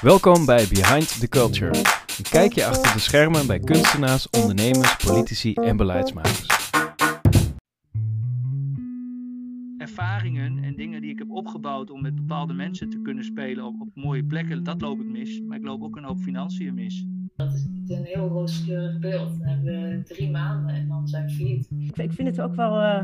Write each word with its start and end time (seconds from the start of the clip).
Welkom 0.00 0.46
bij 0.46 0.66
Behind 0.68 1.20
the 1.20 1.28
Culture. 1.28 1.78
Een 2.18 2.30
kijkje 2.30 2.64
achter 2.64 2.92
de 2.92 2.98
schermen 2.98 3.46
bij 3.46 3.58
kunstenaars, 3.58 4.30
ondernemers, 4.30 4.96
politici 4.96 5.52
en 5.52 5.76
beleidsmakers. 5.76 6.46
Ervaringen 9.78 10.64
en 10.64 10.76
dingen 10.76 11.00
die 11.00 11.10
ik 11.10 11.18
heb 11.18 11.30
opgebouwd 11.30 11.90
om 11.90 12.02
met 12.02 12.14
bepaalde 12.14 12.52
mensen 12.52 12.90
te 12.90 13.00
kunnen 13.02 13.24
spelen 13.24 13.64
op, 13.64 13.80
op 13.80 13.88
mooie 13.94 14.24
plekken, 14.24 14.64
dat 14.64 14.80
loop 14.80 15.00
ik 15.00 15.06
mis. 15.06 15.40
Maar 15.40 15.58
ik 15.58 15.64
loop 15.64 15.82
ook 15.82 15.96
een 15.96 16.04
hoop 16.04 16.18
financiën 16.18 16.74
mis. 16.74 17.06
Dat 17.36 17.52
is 17.52 17.66
niet 17.70 17.90
een 17.90 18.04
heel 18.04 18.28
rooskleurig 18.28 18.98
beeld. 18.98 19.38
Dan 19.38 19.48
hebben 19.48 19.64
we 19.64 20.02
drie 20.02 20.30
maanden 20.30 20.74
en 20.74 20.88
dan 20.88 21.08
zijn 21.08 21.26
we 21.26 21.32
failliet. 21.32 21.68
Ik 21.98 22.12
vind 22.12 22.28
het 22.28 22.40
ook 22.40 22.54
wel 22.54 22.80
uh, 22.80 23.02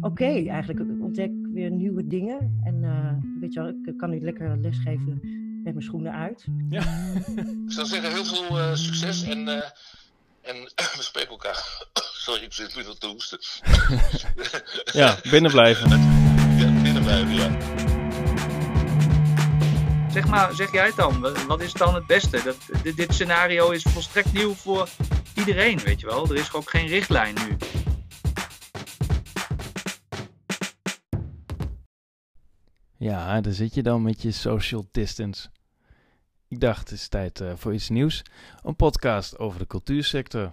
oké 0.00 0.06
okay, 0.06 0.48
eigenlijk. 0.48 0.90
Ik 0.90 1.02
ontdek 1.02 1.30
weer 1.52 1.70
nieuwe 1.70 2.06
dingen. 2.06 2.60
En 2.64 2.82
uh, 2.82 3.12
weet 3.40 3.52
je 3.52 3.60
wel, 3.60 3.68
ik 3.68 3.96
kan 3.96 4.10
nu 4.10 4.20
lekker 4.20 4.58
lesgeven 4.58 5.20
met 5.66 5.74
mijn 5.74 5.86
schoenen 5.86 6.12
uit. 6.12 6.44
Ja. 6.70 6.80
ik 7.66 7.72
zou 7.72 7.86
zeggen, 7.86 8.12
heel 8.12 8.24
veel 8.24 8.58
uh, 8.58 8.74
succes 8.74 9.22
en, 9.22 9.38
uh, 9.38 9.54
en 10.42 10.56
we 10.98 11.02
spreken 11.02 11.30
elkaar. 11.30 11.86
Sorry, 12.26 12.42
ik 12.42 12.52
zit 12.52 12.74
weer 12.74 12.84
te 12.98 13.06
hoesten. 13.06 13.38
ja, 15.02 15.16
binnen 15.30 15.50
blijven. 15.50 15.90
Ja, 16.56 16.82
binnen 16.82 17.02
blijven, 17.02 17.34
ja. 17.34 17.56
Zeg 20.10 20.26
maar, 20.26 20.54
zeg 20.54 20.72
jij 20.72 20.86
het 20.86 20.96
dan? 20.96 21.20
Wat 21.46 21.60
is 21.60 21.72
dan 21.72 21.94
het 21.94 22.06
beste? 22.06 22.42
Dat, 22.42 22.56
dit, 22.82 22.96
dit 22.96 23.14
scenario 23.14 23.70
is 23.70 23.82
volstrekt 23.82 24.32
nieuw 24.32 24.54
voor 24.54 24.88
iedereen, 25.34 25.78
weet 25.78 26.00
je 26.00 26.06
wel. 26.06 26.30
Er 26.30 26.36
is 26.36 26.52
ook 26.52 26.70
geen 26.70 26.86
richtlijn 26.86 27.34
nu. 27.34 27.56
Ja, 32.96 33.40
daar 33.40 33.52
zit 33.52 33.74
je 33.74 33.82
dan 33.82 34.02
met 34.02 34.22
je 34.22 34.30
social 34.30 34.88
distance. 34.90 35.48
Ik 36.48 36.60
dacht, 36.60 36.90
het 36.90 36.98
is 36.98 37.08
tijd 37.08 37.40
uh, 37.40 37.52
voor 37.56 37.74
iets 37.74 37.88
nieuws. 37.88 38.22
Een 38.62 38.76
podcast 38.76 39.38
over 39.38 39.58
de 39.58 39.66
cultuursector. 39.66 40.52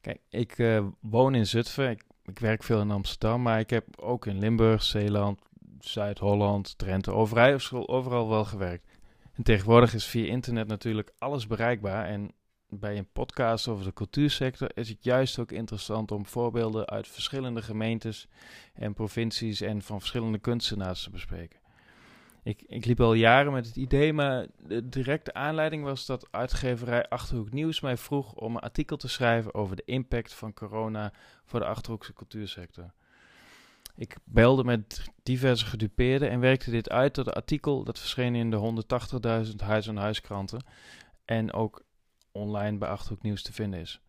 Kijk, 0.00 0.20
ik 0.28 0.58
uh, 0.58 0.86
woon 1.00 1.34
in 1.34 1.46
Zutphen. 1.46 1.90
Ik, 1.90 2.04
ik, 2.24 2.38
werk 2.38 2.62
veel 2.62 2.80
in 2.80 2.90
Amsterdam. 2.90 3.42
Maar 3.42 3.58
ik 3.58 3.70
heb 3.70 4.00
ook 4.00 4.26
in 4.26 4.38
Limburg, 4.38 4.82
Zeeland, 4.82 5.40
Zuid-Holland, 5.78 6.78
Drenthe, 6.78 7.12
overal, 7.12 7.88
overal 7.88 8.28
wel 8.28 8.44
gewerkt. 8.44 8.86
En 9.32 9.42
tegenwoordig 9.42 9.94
is 9.94 10.04
via 10.04 10.26
internet 10.26 10.66
natuurlijk 10.66 11.12
alles 11.18 11.46
bereikbaar. 11.46 12.06
En 12.06 12.32
bij 12.68 12.98
een 12.98 13.12
podcast 13.12 13.68
over 13.68 13.84
de 13.84 13.92
cultuursector 13.92 14.70
is 14.74 14.88
het 14.88 15.04
juist 15.04 15.38
ook 15.38 15.52
interessant 15.52 16.12
om 16.12 16.26
voorbeelden 16.26 16.88
uit 16.88 17.08
verschillende 17.08 17.62
gemeentes 17.62 18.28
en 18.74 18.94
provincies 18.94 19.60
en 19.60 19.82
van 19.82 19.98
verschillende 19.98 20.38
kunstenaars 20.38 21.02
te 21.02 21.10
bespreken. 21.10 21.59
Ik, 22.42 22.62
ik 22.66 22.84
liep 22.84 23.00
al 23.00 23.14
jaren 23.14 23.52
met 23.52 23.66
het 23.66 23.76
idee, 23.76 24.12
maar 24.12 24.46
de 24.66 24.88
directe 24.88 25.34
aanleiding 25.34 25.84
was 25.84 26.06
dat 26.06 26.28
uitgeverij 26.30 27.08
Achterhoek 27.08 27.52
Nieuws 27.52 27.80
mij 27.80 27.96
vroeg 27.96 28.34
om 28.34 28.56
een 28.56 28.62
artikel 28.62 28.96
te 28.96 29.08
schrijven 29.08 29.54
over 29.54 29.76
de 29.76 29.82
impact 29.84 30.34
van 30.34 30.52
corona 30.52 31.12
voor 31.44 31.60
de 31.60 31.66
Achterhoekse 31.66 32.12
cultuursector. 32.12 32.92
Ik 33.96 34.16
belde 34.24 34.64
met 34.64 35.04
diverse 35.22 35.66
gedupeerden 35.66 36.30
en 36.30 36.40
werkte 36.40 36.70
dit 36.70 36.90
uit 36.90 37.14
tot 37.14 37.26
een 37.26 37.32
artikel 37.32 37.84
dat 37.84 37.98
verscheen 37.98 38.34
in 38.34 38.50
de 38.50 38.84
180.000 39.46 39.56
huis-aan-huiskranten 39.56 40.64
en 41.24 41.52
ook 41.52 41.82
online 42.32 42.78
bij 42.78 42.88
Achterhoek 42.88 43.22
Nieuws 43.22 43.42
te 43.42 43.52
vinden 43.52 43.80
is. 43.80 44.00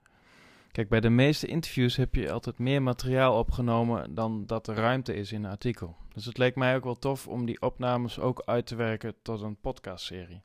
Kijk, 0.71 0.89
bij 0.89 0.99
de 0.99 1.09
meeste 1.09 1.47
interviews 1.47 1.95
heb 1.95 2.15
je 2.15 2.31
altijd 2.31 2.57
meer 2.57 2.81
materiaal 2.81 3.37
opgenomen 3.37 4.15
dan 4.15 4.45
dat 4.45 4.67
er 4.67 4.75
ruimte 4.75 5.13
is 5.13 5.31
in 5.31 5.43
een 5.43 5.51
artikel. 5.51 5.95
Dus 6.13 6.25
het 6.25 6.37
leek 6.37 6.55
mij 6.55 6.75
ook 6.75 6.83
wel 6.83 6.95
tof 6.95 7.27
om 7.27 7.45
die 7.45 7.61
opnames 7.61 8.19
ook 8.19 8.41
uit 8.45 8.65
te 8.65 8.75
werken 8.75 9.15
tot 9.21 9.41
een 9.41 9.59
podcastserie. 9.59 10.43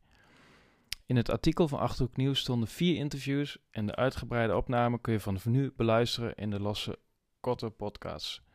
In 1.06 1.16
het 1.16 1.30
artikel 1.30 1.68
van 1.68 1.78
Achterhoek 1.78 2.16
Nieuws 2.16 2.38
stonden 2.38 2.68
vier 2.68 2.96
interviews 2.96 3.58
en 3.70 3.86
de 3.86 3.94
uitgebreide 3.94 4.56
opname 4.56 5.00
kun 5.00 5.12
je 5.12 5.20
vanaf 5.20 5.46
nu 5.46 5.72
beluisteren 5.76 6.34
in 6.34 6.50
de 6.50 6.60
losse 6.60 6.98
korte 7.40 7.70
podcasts. 7.70 8.45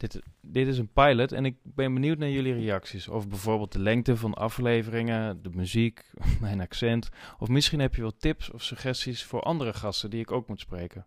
Dit, 0.00 0.20
dit 0.40 0.66
is 0.66 0.78
een 0.78 0.92
pilot 0.92 1.32
en 1.32 1.44
ik 1.44 1.56
ben 1.62 1.94
benieuwd 1.94 2.18
naar 2.18 2.28
jullie 2.28 2.52
reacties. 2.52 3.08
Over 3.08 3.28
bijvoorbeeld 3.28 3.72
de 3.72 3.78
lengte 3.78 4.16
van 4.16 4.34
afleveringen, 4.34 5.42
de 5.42 5.50
muziek, 5.50 6.10
mijn 6.40 6.60
accent. 6.60 7.08
Of 7.38 7.48
misschien 7.48 7.80
heb 7.80 7.94
je 7.94 8.00
wel 8.00 8.16
tips 8.16 8.50
of 8.50 8.62
suggesties 8.62 9.24
voor 9.24 9.40
andere 9.42 9.72
gasten 9.72 10.10
die 10.10 10.20
ik 10.20 10.30
ook 10.30 10.48
moet 10.48 10.60
spreken. 10.60 11.06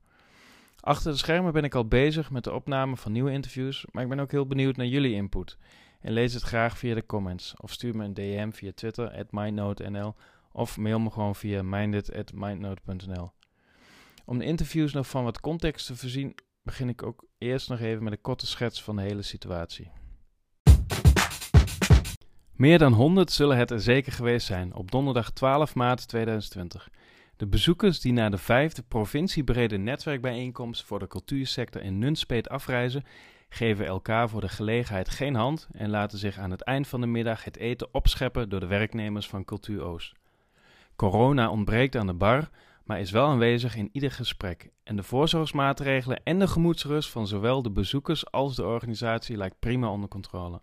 Achter 0.80 1.12
de 1.12 1.18
schermen 1.18 1.54
ben 1.54 1.64
ik 1.64 1.76
al 1.76 1.88
bezig 1.88 2.31
met 2.31 2.44
de 2.44 2.54
opname 2.54 2.98
van 2.98 3.12
nieuwe 3.12 3.31
interviews, 3.31 3.86
maar 3.92 4.04
ik 4.04 4.09
ben 4.09 4.20
ook 4.20 4.31
heel 4.31 4.48
benieuwd 4.48 4.76
naar 4.76 4.86
jullie 4.86 5.14
input. 5.14 5.58
En 6.00 6.14
lees 6.14 6.34
het 6.34 6.44
graag 6.44 6.78
via 6.78 6.96
de 6.96 7.06
comments. 7.06 7.54
Of 7.58 7.72
stuur 7.72 7.96
me 7.96 8.04
een 8.04 8.14
DM 8.14 8.52
via 8.52 8.72
Twitter, 8.75 9.12
at 9.12 9.31
mindnote.nl. 9.31 10.16
Of 10.52 10.78
mail 10.78 11.00
me 11.00 11.12
gewoon 11.12 11.36
via 11.36 11.64
minded.mindnote.nl. 11.64 13.31
Om 14.25 14.38
de 14.38 14.46
interviews 14.46 14.94
nog 14.94 15.08
van 15.08 15.24
wat 15.24 15.40
context 15.40 15.86
te 15.86 15.96
voorzien, 15.96 16.36
begin 16.64 16.90
ik 16.90 17.04
ook 17.04 17.25
eerst 17.44 17.70
nog 17.70 17.80
even 17.80 18.04
met 18.04 18.14
een 18.14 18.22
korte 18.22 18.48
schets 18.48 18.84
van 18.84 18.96
de 18.96 19.02
hele 19.02 19.22
situatie. 19.22 19.92
Meer 22.54 22.78
dan 22.78 22.94
100 22.94 23.31
zullen 23.31 23.58
het 23.58 23.72
er 23.72 23.81
zeker 23.81 24.12
geweest 24.12 24.46
zijn 24.46 24.74
op 24.74 24.92
donderdag 24.92 25.31
12 25.31 25.76
maart 25.76 26.08
2020. 26.08 26.90
De 27.38 27.48
bezoekers 27.48 28.00
die 28.00 28.14
naar 28.14 28.31
de 28.31 28.38
vijfde 28.38 28.84
provinciebrede 28.84 29.78
netwerkbijeenkomst 29.78 30.84
voor 30.84 31.00
de 31.00 31.08
cultuursector 31.08 31.81
in 31.81 32.00
Nunspeet 32.00 32.50
afreizen, 32.50 33.04
geven 33.50 33.86
elkaar 33.86 34.30
voor 34.30 34.42
de 34.42 34.50
gelegenheid 34.50 35.10
geen 35.10 35.36
hand 35.36 35.68
en 35.72 35.90
laten 35.90 36.18
zich 36.18 36.38
aan 36.38 36.52
het 36.52 36.62
eind 36.62 36.88
van 36.88 37.02
de 37.02 37.08
middag 37.08 37.44
het 37.44 37.58
eten 37.58 37.88
opscheppen 37.92 38.50
door 38.50 38.60
de 38.60 38.68
werknemers 38.68 39.28
van 39.28 39.46
Cultuur 39.46 39.81
Oost. 39.84 40.14
Corona 40.96 41.50
ontbreekt 41.50 41.96
aan 41.96 42.08
de 42.08 42.14
bar, 42.14 42.50
maar 42.84 43.00
is 43.00 43.12
wel 43.12 43.28
aanwezig 43.28 43.76
in 43.76 43.90
ieder 43.92 44.12
gesprek. 44.12 44.70
En 44.84 44.96
de 44.96 45.04
voorzorgsmaatregelen 45.04 46.24
en 46.24 46.40
de 46.40 46.48
gemoedsrust 46.48 47.10
van 47.10 47.28
zowel 47.28 47.62
de 47.62 47.72
bezoekers 47.72 48.32
als 48.32 48.56
de 48.56 48.66
organisatie 48.66 49.38
lijkt 49.38 49.60
prima 49.60 49.90
onder 49.90 50.10
controle. 50.10 50.62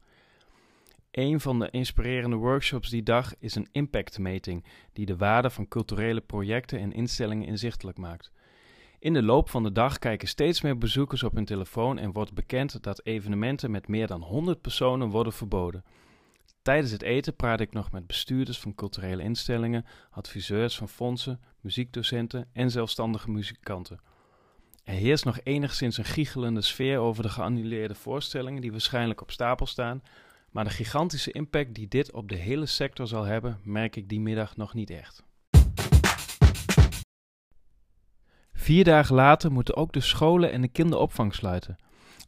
Een 1.11 1.41
van 1.41 1.59
de 1.59 1.71
inspirerende 1.71 2.37
workshops 2.37 2.91
die 2.91 3.03
dag 3.03 3.35
is 3.39 3.55
een 3.55 3.69
impactmeting 3.73 4.65
die 4.93 5.07
de 5.07 5.17
waarde 5.17 5.51
van 5.51 5.69
culturele 5.69 6.21
projecten 6.21 6.79
en 6.79 6.93
instellingen 6.93 7.47
inzichtelijk 7.47 7.99
maakt. 7.99 8.33
In 8.99 9.13
de 9.13 9.23
loop 9.23 9.49
van 9.49 9.63
de 9.63 9.73
dag 9.73 9.99
kijken 9.99 10.29
steeds 10.29 10.61
meer 10.61 10.79
bezoekers 10.79 11.23
op 11.23 11.35
hun 11.35 11.45
telefoon 11.45 11.99
en 11.99 12.13
wordt 12.13 12.35
bekend 12.35 12.83
dat 12.83 13.05
evenementen 13.05 13.71
met 13.71 13.89
meer 13.89 14.07
dan 14.07 14.23
100 14.23 14.61
personen 14.61 15.09
worden 15.09 15.33
verboden. 15.33 15.85
Tijdens 16.63 16.93
het 16.93 17.03
eten 17.03 17.37
praat 17.37 17.61
ik 17.61 17.73
nog 17.73 17.93
met 17.93 18.07
bestuurders 18.07 18.59
van 18.59 18.75
culturele 18.75 19.23
instellingen, 19.23 19.85
adviseurs 20.11 20.77
van 20.77 20.89
fondsen, 20.89 21.41
muziekdocenten 21.63 22.49
en 22.53 22.71
zelfstandige 22.71 23.31
muzikanten. 23.31 24.01
Er 24.85 24.95
heerst 24.95 25.25
nog 25.25 25.41
enigszins 25.43 25.99
een 25.99 26.05
giechelende 26.05 26.61
sfeer 26.61 26.99
over 26.99 27.23
de 27.23 27.29
geannuleerde 27.29 27.95
voorstellingen 27.95 28.61
die 28.61 28.71
waarschijnlijk 28.71 29.21
op 29.21 29.31
stapel 29.31 29.67
staan, 29.67 30.03
maar 30.51 30.65
de 30.65 30.71
gigantische 30.71 31.33
impact 31.33 31.75
die 31.75 31.89
dit 31.89 32.13
op 32.13 32.29
de 32.29 32.37
hele 32.37 32.67
sector 32.67 33.07
zal 33.07 33.25
hebben, 33.25 33.61
merk 33.63 33.97
ik 33.97 34.09
die 34.09 34.21
middag 34.21 34.57
nog 34.57 34.75
niet 34.75 34.91
echt. 34.91 35.23
Vier 38.53 38.85
dagen 38.85 39.15
later 39.15 39.53
moeten 39.53 39.77
ook 39.77 39.93
de 39.93 40.01
scholen 40.01 40.53
en 40.53 40.61
de 40.61 40.69
kinderopvang 40.69 41.35
sluiten. 41.35 41.77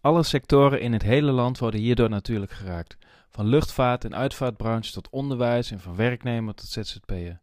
Alle 0.01 0.23
sectoren 0.23 0.81
in 0.81 0.93
het 0.93 1.03
hele 1.03 1.33
land 1.33 1.59
worden 1.59 1.81
hierdoor 1.81 2.09
natuurlijk 2.09 2.53
geraakt. 2.53 2.97
Van 3.31 3.47
luchtvaart 3.47 4.05
en 4.05 4.15
uitvaartbranche 4.15 4.93
tot 4.93 5.11
onderwijs 5.11 5.71
en 5.71 5.81
van 5.81 5.97
werknemer 5.97 6.55
tot 6.55 6.69
ZZP'er. 6.69 7.39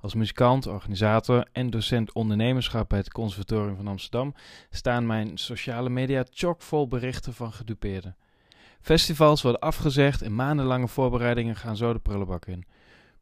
Als 0.00 0.14
muzikant, 0.14 0.66
organisator 0.66 1.46
en 1.52 1.70
docent 1.70 2.12
ondernemerschap 2.12 2.88
bij 2.88 2.98
het 2.98 3.12
Conservatorium 3.12 3.76
van 3.76 3.86
Amsterdam 3.86 4.34
staan 4.70 5.06
mijn 5.06 5.38
sociale 5.38 5.88
media 5.88 6.24
chockvol 6.30 6.88
berichten 6.88 7.34
van 7.34 7.52
gedupeerden. 7.52 8.16
Festivals 8.80 9.42
worden 9.42 9.60
afgezegd 9.60 10.22
en 10.22 10.34
maandenlange 10.34 10.88
voorbereidingen 10.88 11.56
gaan 11.56 11.76
zo 11.76 11.92
de 11.92 11.98
prullenbak 11.98 12.46
in. 12.46 12.64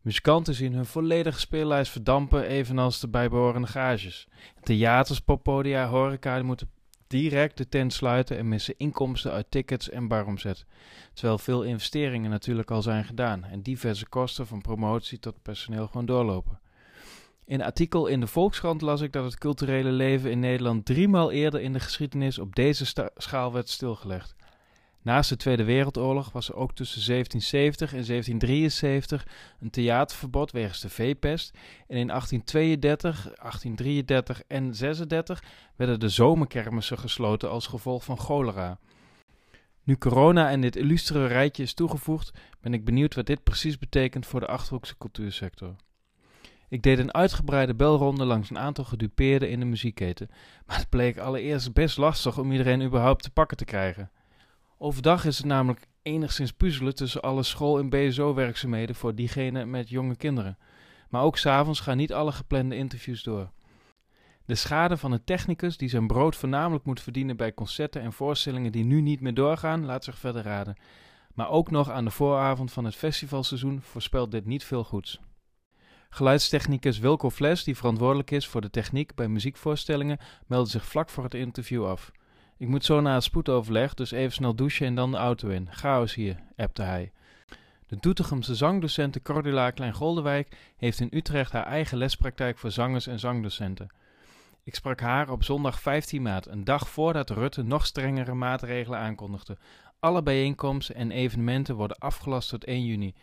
Muzikanten 0.00 0.55
zien 0.55 0.73
hun 0.73 0.87
volledige 0.87 1.40
speellijst 1.40 1.93
verdampen, 1.93 2.46
evenals 2.46 3.00
de 3.00 3.08
bijbehorende 3.08 3.67
gages. 3.67 4.28
Theaters, 4.62 5.20
poppodia, 5.20 5.88
horeca 5.88 6.43
moeten 6.43 6.70
direct 7.06 7.56
de 7.56 7.69
tent 7.69 7.93
sluiten 7.93 8.38
en 8.38 8.49
missen 8.49 8.75
inkomsten 8.76 9.32
uit 9.32 9.50
tickets 9.50 9.90
en 9.90 10.08
baromzet. 10.08 10.64
Terwijl 11.12 11.38
veel 11.38 11.62
investeringen 11.62 12.31
natuurlijk 12.31 12.70
al 12.70 12.82
zijn 12.82 13.05
gedaan 13.05 13.44
en 13.44 13.62
diverse 13.62 14.08
kosten 14.08 14.46
van 14.46 14.61
promotie 14.61 15.19
tot 15.19 15.43
personeel 15.43 15.87
gewoon 15.87 16.06
doorlopen. 16.06 16.61
In 17.46 17.60
een 17.60 17.66
artikel 17.66 18.06
in 18.06 18.20
de 18.20 18.26
Volkskrant 18.26 18.81
las 18.81 19.00
ik 19.00 19.12
dat 19.12 19.25
het 19.25 19.38
culturele 19.38 19.90
leven 19.90 20.31
in 20.31 20.40
Nederland 20.40 20.84
driemaal 20.84 21.31
eerder 21.31 21.60
in 21.60 21.72
de 21.72 21.81
geschiedenis 21.81 22.38
op 22.38 22.54
deze 22.54 23.10
schaal 23.16 23.52
werd 23.52 23.69
stilgelegd. 23.69 24.34
Naast 25.02 25.28
de 25.28 25.37
Tweede 25.37 25.64
Wereldoorlog 25.64 26.32
was 26.32 26.48
er 26.48 26.54
ook 26.54 26.75
tussen 26.75 27.06
1770 27.06 27.88
en 27.88 28.06
1773 28.06 29.26
een 29.60 29.70
theaterverbod 29.70 30.50
wegens 30.50 30.81
de 30.81 30.88
veepest. 30.88 31.50
En 31.88 31.96
in 31.96 32.06
1832, 32.06 33.14
1833 33.25 34.42
en 34.46 34.75
36 34.75 35.42
werden 35.76 36.00
de 36.00 36.08
zomerkermissen 36.08 36.99
gesloten 36.99 37.50
als 37.50 37.66
gevolg 37.66 38.04
van 38.04 38.19
cholera. 38.19 38.78
Nu 39.82 39.96
corona 39.96 40.50
en 40.50 40.60
dit 40.60 40.76
illustere 40.76 41.26
rijtje 41.26 41.62
is 41.62 41.75
toegevoegd, 41.75 42.32
ben 42.60 42.75
ik 42.75 42.84
benieuwd 42.84 43.14
wat 43.14 43.26
dit 43.26 43.42
precies 43.42 43.78
betekent 43.78 44.26
voor 44.26 44.40
de 44.40 44.46
Achterhoekse 44.46 44.99
cultuursector. 44.99 45.76
Ik 46.68 46.82
deed 46.82 46.98
een 46.98 47.14
uitgebreide 47.14 47.74
belronde 47.74 48.24
langs 48.24 48.50
een 48.50 48.58
aantal 48.58 48.84
gedupeerden 48.84 49.50
in 49.50 49.60
de 49.60 49.66
muziekketen, 49.66 50.30
maar 50.66 50.76
het 50.76 50.88
bleek 50.88 51.18
allereerst 51.18 51.72
best 51.72 51.96
lastig 51.96 52.38
om 52.38 52.52
iedereen 52.52 52.82
überhaupt 52.82 53.22
te 53.22 53.30
pakken 53.30 53.56
te 53.56 53.64
krijgen. 53.64 54.10
Overdag 54.78 55.24
is 55.24 55.36
het 55.36 55.46
namelijk 55.46 55.86
enigszins 56.02 56.52
puzzelen 56.52 56.94
tussen 56.94 57.22
alle 57.22 57.42
school- 57.42 57.78
en 57.78 57.88
BSO-werkzaamheden 57.88 58.94
voor 58.94 59.14
diegenen 59.14 59.70
met 59.70 59.88
jonge 59.88 60.16
kinderen. 60.16 60.58
Maar 61.08 61.22
ook 61.22 61.38
s'avonds 61.38 61.80
gaan 61.80 61.96
niet 61.96 62.12
alle 62.12 62.32
geplande 62.32 62.76
interviews 62.76 63.22
door. 63.22 63.50
De 64.44 64.54
schade 64.54 64.96
van 64.96 65.12
een 65.12 65.24
technicus 65.24 65.76
die 65.76 65.88
zijn 65.88 66.06
brood 66.06 66.36
voornamelijk 66.36 66.84
moet 66.84 67.00
verdienen 67.00 67.36
bij 67.36 67.54
concerten 67.54 68.02
en 68.02 68.12
voorstellingen 68.12 68.72
die 68.72 68.84
nu 68.84 69.00
niet 69.00 69.20
meer 69.20 69.34
doorgaan, 69.34 69.84
laat 69.84 70.04
zich 70.04 70.18
verder 70.18 70.42
raden. 70.42 70.76
Maar 71.34 71.50
ook 71.50 71.70
nog 71.70 71.90
aan 71.90 72.04
de 72.04 72.10
vooravond 72.10 72.72
van 72.72 72.84
het 72.84 72.96
festivalseizoen 72.96 73.80
voorspelt 73.82 74.30
dit 74.30 74.46
niet 74.46 74.64
veel 74.64 74.84
goeds. 74.84 75.20
Geluidstechnicus 76.11 76.99
Wilco 76.99 77.31
Fles, 77.31 77.64
die 77.64 77.76
verantwoordelijk 77.76 78.31
is 78.31 78.47
voor 78.47 78.61
de 78.61 78.70
techniek 78.70 79.14
bij 79.14 79.29
muziekvoorstellingen, 79.29 80.19
meldde 80.47 80.70
zich 80.70 80.85
vlak 80.85 81.11
voor 81.11 81.25
het 81.25 81.35
interview 81.35 81.87
af. 81.87 82.11
Ik 82.58 82.69
moet 82.69 82.85
zo 82.85 83.00
naar 83.00 83.14
het 83.14 83.23
spoedoverleg, 83.23 83.94
dus 83.94 84.11
even 84.11 84.32
snel 84.32 84.55
douchen 84.55 84.87
en 84.87 84.94
dan 84.94 85.11
de 85.11 85.17
auto 85.17 85.49
in. 85.49 85.69
Chaos 85.70 86.14
hier, 86.14 86.37
appte 86.56 86.82
hij. 86.82 87.12
De 87.87 87.97
Doetinchemse 88.00 88.55
zangdocente 88.55 89.23
Cordula 89.23 89.70
Klein-Goldewijk 89.70 90.56
heeft 90.76 91.00
in 91.00 91.08
Utrecht 91.11 91.53
haar 91.53 91.67
eigen 91.67 91.99
lespraktijk 91.99 92.59
voor 92.59 92.70
zangers 92.70 93.06
en 93.06 93.19
zangdocenten. 93.19 93.91
Ik 94.64 94.75
sprak 94.75 95.00
haar 95.00 95.31
op 95.31 95.44
zondag 95.44 95.81
15 95.81 96.23
maart, 96.23 96.47
een 96.47 96.64
dag 96.64 96.88
voordat 96.88 97.31
Rutte 97.31 97.62
nog 97.62 97.87
strengere 97.87 98.35
maatregelen 98.35 98.99
aankondigde. 98.99 99.56
Alle 100.00 100.23
bijeenkomsten 100.23 100.94
en 100.94 101.11
evenementen 101.11 101.75
worden 101.75 101.99
afgelast 101.99 102.49
tot 102.49 102.64
1 102.64 102.85
juni. 102.85 103.14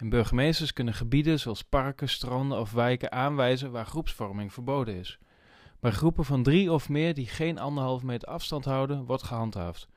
En 0.00 0.08
burgemeesters 0.08 0.72
kunnen 0.72 0.94
gebieden 0.94 1.38
zoals 1.38 1.62
parken, 1.62 2.08
stranden 2.08 2.58
of 2.58 2.72
wijken 2.72 3.12
aanwijzen 3.12 3.70
waar 3.70 3.86
groepsvorming 3.86 4.52
verboden 4.52 4.94
is. 4.94 5.18
Bij 5.80 5.90
groepen 5.90 6.24
van 6.24 6.42
drie 6.42 6.72
of 6.72 6.88
meer 6.88 7.14
die 7.14 7.26
geen 7.26 7.58
anderhalve 7.58 8.06
meter 8.06 8.28
afstand 8.28 8.64
houden, 8.64 9.04
wordt 9.04 9.22
gehandhaafd. 9.22 9.88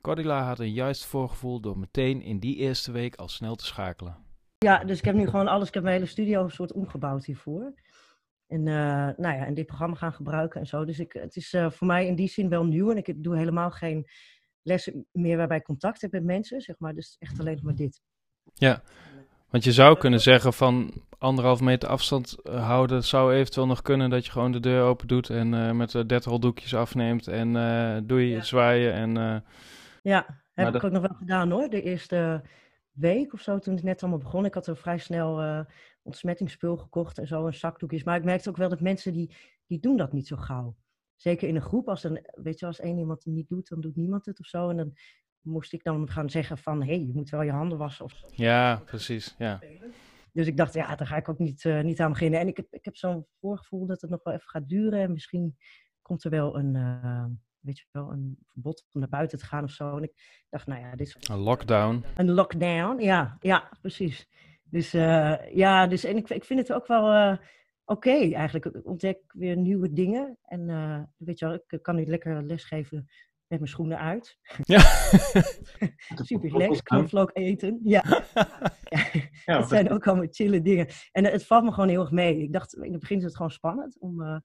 Cordula 0.00 0.42
had 0.42 0.58
een 0.58 0.72
juist 0.72 1.04
voorgevoel 1.04 1.60
door 1.60 1.78
meteen 1.78 2.22
in 2.22 2.38
die 2.38 2.56
eerste 2.56 2.92
week 2.92 3.14
al 3.14 3.28
snel 3.28 3.54
te 3.54 3.66
schakelen. 3.66 4.16
Ja, 4.58 4.84
dus 4.84 4.98
ik 4.98 5.04
heb 5.04 5.14
nu 5.14 5.26
gewoon 5.26 5.48
alles, 5.48 5.68
ik 5.68 5.74
heb 5.74 5.82
mijn 5.82 5.94
hele 5.94 6.06
studio 6.06 6.42
een 6.42 6.50
soort 6.50 6.72
omgebouwd 6.72 7.24
hiervoor. 7.24 7.72
En, 8.46 8.60
uh, 8.60 8.74
nou 9.16 9.36
ja, 9.36 9.46
en 9.46 9.54
dit 9.54 9.66
programma 9.66 9.96
gaan 9.96 10.12
gebruiken 10.12 10.60
en 10.60 10.66
zo. 10.66 10.84
Dus 10.84 10.98
ik, 10.98 11.12
het 11.12 11.36
is 11.36 11.52
uh, 11.52 11.70
voor 11.70 11.86
mij 11.86 12.06
in 12.06 12.14
die 12.14 12.28
zin 12.28 12.48
wel 12.48 12.64
nieuw. 12.64 12.90
En 12.90 12.96
ik 12.96 13.24
doe 13.24 13.36
helemaal 13.36 13.70
geen 13.70 14.06
lessen 14.62 15.06
meer 15.12 15.36
waarbij 15.36 15.56
ik 15.56 15.64
contact 15.64 16.00
heb 16.00 16.12
met 16.12 16.24
mensen, 16.24 16.60
zeg 16.60 16.78
maar. 16.78 16.94
Dus 16.94 17.16
echt 17.18 17.40
alleen 17.40 17.60
maar 17.62 17.74
dit. 17.74 18.00
Ja, 18.54 18.82
want 19.50 19.64
je 19.64 19.72
zou 19.72 19.98
kunnen 19.98 20.20
zeggen 20.20 20.52
van 20.52 20.92
anderhalf 21.18 21.60
meter 21.60 21.88
afstand 21.88 22.36
uh, 22.44 22.66
houden. 22.66 23.04
zou 23.04 23.34
eventueel 23.34 23.66
nog 23.66 23.82
kunnen 23.82 24.10
dat 24.10 24.24
je 24.24 24.32
gewoon 24.32 24.52
de 24.52 24.60
deur 24.60 24.82
open 24.82 25.06
doet 25.08 25.30
en 25.30 25.76
met 25.76 25.90
de 25.90 26.20
roldoekjes 26.24 26.74
afneemt. 26.74 27.26
En 27.26 27.52
doe 28.06 28.28
je 28.28 28.34
ja. 28.34 28.42
zwaaien 28.42 28.92
en... 28.92 29.44
ja, 30.02 30.42
heb 30.52 30.66
ik 30.66 30.72
dat... 30.72 30.84
ook 30.84 30.92
nog 30.92 31.02
wel 31.02 31.16
gedaan 31.18 31.50
hoor. 31.50 31.68
De 31.68 31.82
eerste 31.82 32.42
week 32.92 33.32
of 33.32 33.40
zo, 33.40 33.58
toen 33.58 33.74
het 33.74 33.82
net 33.82 34.02
allemaal 34.02 34.20
begon. 34.20 34.44
Ik 34.44 34.54
had 34.54 34.66
er 34.66 34.76
vrij 34.76 34.98
snel 34.98 35.64
ontsmettingsspul 36.02 36.76
gekocht 36.76 37.18
en 37.18 37.26
zo, 37.26 37.46
en 37.46 37.54
zakdoekjes. 37.54 38.04
Maar 38.04 38.16
ik 38.16 38.24
merkte 38.24 38.48
ook 38.48 38.56
wel 38.56 38.68
dat 38.68 38.80
mensen 38.80 39.12
die, 39.12 39.36
die 39.66 39.80
doen 39.80 39.96
dat 39.96 40.12
niet 40.12 40.26
zo 40.26 40.36
gauw. 40.36 40.76
Zeker 41.16 41.48
in 41.48 41.56
een 41.56 41.62
groep, 41.62 41.88
als, 41.88 42.04
een, 42.04 42.26
weet 42.32 42.58
je, 42.58 42.66
als 42.66 42.80
één 42.80 42.98
iemand 42.98 43.24
het 43.24 43.34
niet 43.34 43.48
doet, 43.48 43.68
dan 43.68 43.80
doet 43.80 43.96
niemand 43.96 44.26
het 44.26 44.40
of 44.40 44.46
zo. 44.46 44.68
En 44.68 44.76
dan 44.76 44.92
moest 45.42 45.72
ik 45.72 45.84
dan 45.84 46.10
gaan 46.10 46.30
zeggen 46.30 46.58
van, 46.58 46.82
hé, 46.82 46.94
hey, 46.94 47.04
je 47.06 47.12
moet 47.14 47.30
wel 47.30 47.42
je 47.42 47.50
handen 47.50 47.78
wassen 47.78 48.04
of 48.04 48.12
zo. 48.12 48.26
Ja, 48.30 48.82
precies, 48.84 49.34
ja. 49.38 49.60
Dus 50.32 50.46
ik 50.46 50.56
dacht, 50.56 50.74
ja, 50.74 50.96
daar 50.96 51.06
ga 51.06 51.16
ik 51.16 51.28
ook 51.28 51.38
niet, 51.38 51.64
uh, 51.64 51.80
niet 51.80 52.00
aan 52.00 52.10
beginnen. 52.12 52.40
En 52.40 52.48
ik 52.48 52.56
heb, 52.56 52.66
ik 52.70 52.84
heb 52.84 52.96
zo'n 52.96 53.26
voorgevoel 53.40 53.86
dat 53.86 54.00
het 54.00 54.10
nog 54.10 54.22
wel 54.22 54.34
even 54.34 54.48
gaat 54.48 54.68
duren. 54.68 55.00
En 55.00 55.12
misschien 55.12 55.56
komt 56.02 56.24
er 56.24 56.30
wel 56.30 56.58
een... 56.58 56.74
Uh, 56.74 57.24
weet 57.60 57.78
je 57.78 57.84
wel, 57.90 58.12
een 58.12 58.38
verbod 58.46 58.84
om 58.92 59.00
naar 59.00 59.08
buiten 59.08 59.38
te 59.38 59.46
gaan 59.46 59.64
of 59.64 59.70
zo. 59.70 59.96
En 59.96 60.02
ik 60.02 60.44
dacht, 60.48 60.66
nou 60.66 60.80
ja, 60.80 60.90
dit 60.90 61.06
is... 61.06 61.28
Een 61.28 61.38
lockdown. 61.38 62.04
Een 62.16 62.30
lockdown, 62.30 63.02
ja, 63.02 63.36
ja, 63.40 63.70
precies. 63.80 64.28
Dus 64.64 64.94
uh, 64.94 65.54
ja, 65.54 65.86
dus, 65.86 66.04
en 66.04 66.16
ik, 66.16 66.30
ik 66.30 66.44
vind 66.44 66.60
het 66.60 66.72
ook 66.72 66.86
wel 66.86 67.32
oké 67.32 67.38
okay, 67.84 68.32
eigenlijk. 68.32 68.64
Ik 68.64 68.86
ontdek 68.86 69.18
weer 69.26 69.56
nieuwe 69.56 69.92
dingen. 69.92 70.38
En 70.42 70.68
uh, 70.68 71.02
weet 71.16 71.38
je 71.38 71.44
wel, 71.46 71.54
ik 71.54 71.82
kan 71.82 71.96
nu 71.96 72.06
lekker 72.06 72.42
lesgeven 72.42 73.08
met 73.50 73.58
mijn 73.58 73.70
schoenen 73.70 73.98
uit. 73.98 74.38
Ja. 74.62 74.80
Super 76.28 76.50
relaxed, 76.50 76.82
knoflook 76.82 77.30
eten. 77.32 77.80
Ja. 77.82 78.02
ja. 78.34 79.06
ja 79.44 79.58
dat 79.58 79.68
zijn 79.68 79.90
ook 79.90 80.06
allemaal 80.06 80.26
chille 80.30 80.62
dingen. 80.62 80.88
En 81.12 81.24
het 81.24 81.46
valt 81.46 81.64
me 81.64 81.72
gewoon 81.72 81.88
heel 81.88 82.00
erg 82.00 82.10
mee. 82.10 82.42
Ik 82.42 82.52
dacht, 82.52 82.74
in 82.74 82.90
het 82.90 83.00
begin 83.00 83.16
is 83.16 83.24
het 83.24 83.36
gewoon 83.36 83.50
spannend 83.50 83.98
om 83.98 84.42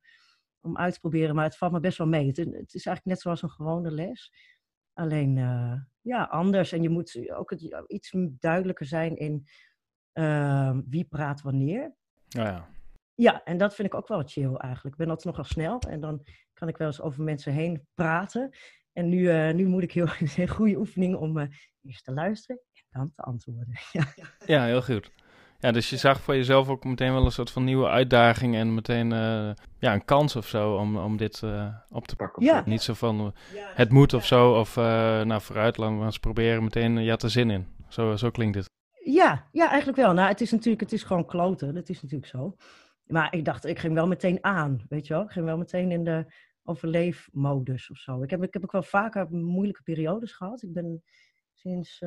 om 0.65 0.77
uit 0.77 0.93
te 0.93 0.99
proberen. 0.99 1.35
Maar 1.35 1.43
het 1.43 1.57
valt 1.57 1.71
me 1.71 1.79
best 1.79 1.97
wel 1.97 2.07
mee. 2.07 2.27
Het, 2.27 2.37
het, 2.37 2.73
is 2.73 2.85
eigenlijk 2.85 3.05
net 3.05 3.21
zoals 3.21 3.41
een 3.41 3.49
gewone 3.49 3.91
les. 3.91 4.33
Alleen, 4.93 5.37
uh, 5.37 5.73
ja, 6.01 6.23
anders. 6.23 6.71
En 6.71 6.81
je 6.81 6.89
moet 6.89 7.29
ook 7.29 7.49
het, 7.49 7.83
iets 7.87 8.13
duidelijker 8.39 8.85
zijn 8.85 9.15
in 9.15 9.47
uh, 10.13 10.77
wie 10.89 11.05
praat 11.05 11.41
wanneer. 11.41 11.95
Ja, 12.27 12.43
ja. 12.43 12.73
Ja, 13.17 13.43
en 13.43 13.57
dat 13.57 13.75
vind 13.75 13.87
ik 13.87 13.93
ook 13.93 14.07
wel 14.07 14.23
chill 14.25 14.55
eigenlijk. 14.55 14.95
Ik 14.95 15.05
ben 15.05 15.09
altijd 15.09 15.25
nogal 15.25 15.43
snel 15.43 15.79
en 15.79 15.99
dan 15.99 16.25
kan 16.53 16.67
ik 16.67 16.77
wel 16.77 16.87
eens 16.87 17.01
over 17.01 17.23
mensen 17.23 17.53
heen 17.53 17.87
praten. 17.93 18.55
En 18.95 19.09
nu, 19.09 19.19
uh, 19.19 19.53
nu 19.53 19.65
moet 19.65 19.83
ik 19.83 19.91
heel 19.91 20.07
een 20.35 20.47
goede 20.47 20.77
oefening 20.77 21.15
om 21.15 21.49
eerst 21.81 22.03
te 22.03 22.11
luisteren 22.11 22.61
en 22.89 22.99
dan 22.99 23.11
te 23.15 23.21
antwoorden. 23.21 23.73
Ja, 23.91 24.07
ja 24.45 24.65
heel 24.65 24.81
goed. 24.81 25.11
Ja, 25.59 25.71
dus 25.71 25.89
je 25.89 25.97
zag 25.97 26.21
voor 26.21 26.35
jezelf 26.35 26.69
ook 26.69 26.83
meteen 26.83 27.13
wel 27.13 27.25
een 27.25 27.31
soort 27.31 27.51
van 27.51 27.63
nieuwe 27.63 27.87
uitdaging 27.87 28.55
en 28.55 28.73
meteen 28.73 29.11
uh, 29.11 29.51
ja, 29.79 29.93
een 29.93 30.05
kans 30.05 30.35
of 30.35 30.47
zo 30.47 30.75
om, 30.75 30.97
om 30.97 31.17
dit 31.17 31.43
op 31.89 32.07
te 32.07 32.15
pakken. 32.15 32.43
Ja. 32.43 32.63
Niet 32.65 32.81
zo 32.81 32.93
van 32.93 33.33
het 33.55 33.91
moet 33.91 34.13
of 34.13 34.25
zo, 34.25 34.59
of 34.59 34.75
nou 34.75 35.41
vooruit, 35.41 35.77
laten 35.77 35.99
we 35.99 36.05
eens 36.05 36.19
proberen 36.19 36.63
meteen, 36.63 37.03
je 37.03 37.09
had 37.09 37.23
er 37.23 37.29
zin 37.29 37.49
in. 37.49 37.67
Zo, 37.87 38.15
zo 38.15 38.29
klinkt 38.29 38.55
het. 38.55 38.69
Ja, 39.03 39.47
ja, 39.51 39.67
eigenlijk 39.67 39.97
wel. 39.97 40.13
Nou, 40.13 40.27
het 40.27 40.41
is 40.41 40.51
natuurlijk, 40.51 40.81
het 40.81 40.91
is 40.91 41.03
gewoon 41.03 41.25
kloten, 41.25 41.73
dat 41.73 41.89
is 41.89 42.01
natuurlijk 42.01 42.31
zo. 42.31 42.55
Maar 43.05 43.33
ik 43.33 43.45
dacht, 43.45 43.65
ik 43.65 43.79
ging 43.79 43.93
wel 43.93 44.07
meteen 44.07 44.37
aan, 44.41 44.85
weet 44.89 45.07
je 45.07 45.13
wel. 45.13 45.23
Ik 45.23 45.31
ging 45.31 45.45
wel 45.45 45.57
meteen 45.57 45.91
in 45.91 46.03
de 46.03 46.25
overleefmodus 46.65 47.89
of 47.89 47.97
zo. 47.97 48.23
Ik 48.23 48.29
heb, 48.29 48.43
ik 48.43 48.53
heb 48.53 48.63
ook 48.63 48.71
wel 48.71 48.83
vaker 48.83 49.31
moeilijke 49.31 49.83
periodes 49.83 50.33
gehad. 50.33 50.61
Ik 50.61 50.73
ben 50.73 51.03
sinds 51.53 51.97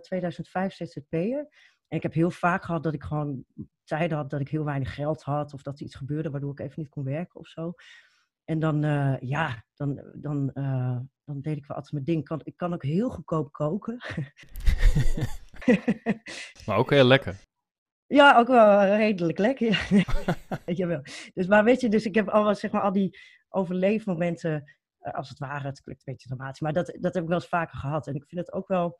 2005 0.00 0.74
ZZP'er. 0.74 1.48
En 1.88 1.96
ik 1.96 2.02
heb 2.02 2.12
heel 2.12 2.30
vaak 2.30 2.64
gehad 2.64 2.82
dat 2.82 2.94
ik 2.94 3.02
gewoon 3.02 3.44
tijden 3.84 4.16
had 4.16 4.30
dat 4.30 4.40
ik 4.40 4.48
heel 4.48 4.64
weinig 4.64 4.94
geld 4.94 5.22
had. 5.22 5.54
Of 5.54 5.62
dat 5.62 5.78
er 5.78 5.84
iets 5.84 5.94
gebeurde 5.94 6.30
waardoor 6.30 6.52
ik 6.52 6.60
even 6.60 6.80
niet 6.80 6.88
kon 6.88 7.04
werken 7.04 7.40
of 7.40 7.46
zo. 7.46 7.72
En 8.44 8.58
dan, 8.58 8.84
uh, 8.84 9.16
ja, 9.20 9.64
dan, 9.74 10.02
dan, 10.14 10.50
uh, 10.54 10.98
dan 11.24 11.40
deed 11.40 11.56
ik 11.56 11.66
wel 11.66 11.76
altijd 11.76 11.92
mijn 11.92 12.04
ding. 12.04 12.18
Ik 12.18 12.24
kan, 12.24 12.40
ik 12.44 12.56
kan 12.56 12.74
ook 12.74 12.82
heel 12.82 13.10
goedkoop 13.10 13.52
koken. 13.52 13.96
maar 16.66 16.76
ook 16.76 16.90
heel 16.90 17.04
lekker. 17.04 17.36
Ja, 18.06 18.38
ook 18.38 18.46
wel 18.46 18.96
redelijk 18.96 19.38
lekker. 19.38 19.86
weet 20.64 20.76
je 20.76 20.86
wel. 20.86 21.00
Dus, 21.34 21.46
maar 21.46 21.64
weet 21.64 21.80
je, 21.80 21.88
dus 21.88 22.04
ik 22.04 22.14
heb 22.14 22.28
al, 22.28 22.54
zeg 22.54 22.70
maar, 22.70 22.82
al 22.82 22.92
die 22.92 23.18
overleefmomenten, 23.56 24.72
uh, 25.00 25.12
als 25.12 25.28
het 25.28 25.38
ware, 25.38 25.66
het 25.66 25.80
klinkt 25.80 26.06
een 26.06 26.12
beetje 26.12 26.28
dramatisch, 26.28 26.60
maar 26.60 26.72
dat, 26.72 26.96
dat 27.00 27.14
heb 27.14 27.22
ik 27.22 27.28
wel 27.28 27.38
eens 27.38 27.48
vaker 27.48 27.78
gehad. 27.78 28.06
En 28.06 28.14
ik 28.14 28.24
vind 28.26 28.40
het 28.40 28.52
ook 28.52 28.68
wel, 28.68 28.98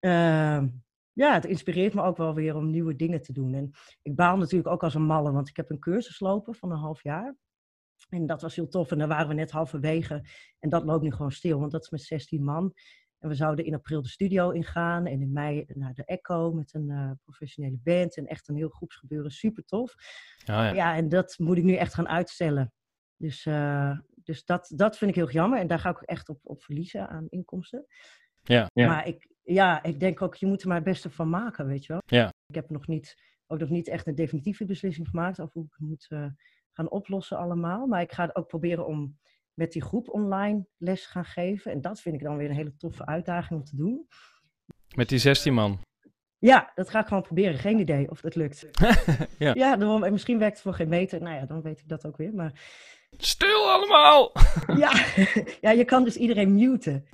uh, 0.00 0.62
ja, 1.12 1.34
het 1.34 1.44
inspireert 1.44 1.94
me 1.94 2.02
ook 2.02 2.16
wel 2.16 2.34
weer 2.34 2.56
om 2.56 2.70
nieuwe 2.70 2.96
dingen 2.96 3.22
te 3.22 3.32
doen. 3.32 3.54
En 3.54 3.70
ik 4.02 4.14
baal 4.14 4.36
natuurlijk 4.36 4.70
ook 4.70 4.82
als 4.82 4.94
een 4.94 5.02
malle, 5.06 5.32
want 5.32 5.48
ik 5.48 5.56
heb 5.56 5.70
een 5.70 5.78
cursus 5.78 6.20
lopen 6.20 6.54
van 6.54 6.70
een 6.70 6.78
half 6.78 7.02
jaar. 7.02 7.36
En 8.08 8.26
dat 8.26 8.42
was 8.42 8.56
heel 8.56 8.68
tof. 8.68 8.90
En 8.90 8.98
daar 8.98 9.08
waren 9.08 9.28
we 9.28 9.34
net 9.34 9.50
halverwege. 9.50 10.24
En 10.58 10.68
dat 10.68 10.84
loopt 10.84 11.02
nu 11.02 11.12
gewoon 11.12 11.32
stil, 11.32 11.58
want 11.58 11.72
dat 11.72 11.82
is 11.82 11.90
met 11.90 12.02
16 12.02 12.44
man. 12.44 12.74
En 13.18 13.28
we 13.28 13.34
zouden 13.34 13.64
in 13.64 13.74
april 13.74 14.02
de 14.02 14.08
studio 14.08 14.50
ingaan. 14.50 15.06
En 15.06 15.20
in 15.20 15.32
mei 15.32 15.64
naar 15.68 15.94
de 15.94 16.04
Echo 16.04 16.52
met 16.52 16.74
een 16.74 16.88
uh, 16.88 17.10
professionele 17.22 17.78
band. 17.82 18.16
En 18.16 18.26
echt 18.26 18.48
een 18.48 18.56
heel 18.56 18.68
groepsgebeuren. 18.68 19.30
Super 19.30 19.64
tof. 19.64 19.94
Oh 20.40 20.46
ja. 20.46 20.72
ja, 20.72 20.96
en 20.96 21.08
dat 21.08 21.38
moet 21.38 21.56
ik 21.56 21.64
nu 21.64 21.74
echt 21.74 21.94
gaan 21.94 22.08
uitstellen. 22.08 22.72
Dus, 23.18 23.46
uh, 23.46 23.98
dus 24.14 24.44
dat, 24.44 24.72
dat 24.74 24.98
vind 24.98 25.10
ik 25.10 25.16
heel 25.16 25.30
jammer. 25.30 25.58
En 25.58 25.66
daar 25.66 25.78
ga 25.78 25.90
ik 25.90 25.96
ook 25.96 26.02
echt 26.02 26.28
op, 26.28 26.40
op 26.42 26.62
verliezen 26.62 27.08
aan 27.08 27.26
inkomsten. 27.28 27.86
Ja, 28.42 28.66
ja. 28.72 28.86
Maar 28.86 29.06
ik, 29.06 29.28
ja, 29.42 29.82
ik 29.82 30.00
denk 30.00 30.22
ook, 30.22 30.34
je 30.34 30.46
moet 30.46 30.62
er 30.62 30.68
maar 30.68 30.76
het 30.76 30.84
beste 30.84 31.10
van 31.10 31.30
maken, 31.30 31.66
weet 31.66 31.84
je 31.84 31.92
wel. 31.92 32.02
Ja. 32.06 32.32
Ik 32.46 32.54
heb 32.54 32.70
nog 32.70 32.86
niet, 32.86 33.22
ook 33.46 33.58
nog 33.58 33.68
niet 33.68 33.88
echt 33.88 34.06
een 34.06 34.14
definitieve 34.14 34.64
beslissing 34.64 35.08
gemaakt 35.08 35.40
over 35.40 35.52
hoe 35.52 35.64
ik 35.64 35.74
het 35.76 35.88
moet 35.88 36.06
uh, 36.08 36.26
gaan 36.72 36.90
oplossen 36.90 37.38
allemaal. 37.38 37.86
Maar 37.86 38.00
ik 38.00 38.12
ga 38.12 38.30
ook 38.32 38.46
proberen 38.46 38.86
om 38.86 39.18
met 39.54 39.72
die 39.72 39.82
groep 39.82 40.08
online 40.08 40.66
les 40.76 41.06
gaan 41.06 41.24
geven. 41.24 41.72
En 41.72 41.80
dat 41.80 42.00
vind 42.00 42.14
ik 42.14 42.22
dan 42.22 42.36
weer 42.36 42.48
een 42.48 42.56
hele 42.56 42.76
toffe 42.76 43.06
uitdaging 43.06 43.60
om 43.60 43.64
te 43.64 43.76
doen. 43.76 44.08
Met 44.94 45.08
die 45.08 45.18
16 45.18 45.54
man? 45.54 45.80
Ja, 46.38 46.72
dat 46.74 46.90
ga 46.90 47.00
ik 47.00 47.06
gewoon 47.06 47.22
proberen. 47.22 47.58
Geen 47.58 47.78
idee 47.78 48.10
of 48.10 48.20
dat 48.20 48.34
lukt. 48.34 48.68
ja, 49.38 49.54
ja 49.54 49.76
dan, 49.76 50.12
misschien 50.12 50.38
werkt 50.38 50.54
het 50.54 50.62
voor 50.62 50.74
geen 50.74 50.88
meter. 50.88 51.22
Nou 51.22 51.36
ja, 51.36 51.46
dan 51.46 51.62
weet 51.62 51.80
ik 51.80 51.88
dat 51.88 52.06
ook 52.06 52.16
weer. 52.16 52.34
Maar... 52.34 52.52
Stil 53.16 53.70
allemaal! 53.70 54.32
ja. 54.84 54.90
ja, 55.60 55.70
je 55.70 55.84
kan 55.84 56.04
dus 56.04 56.16
iedereen 56.16 56.54
muten. 56.54 57.04